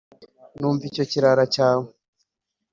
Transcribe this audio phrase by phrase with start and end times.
[0.67, 1.87] umva icyo kirara cyawe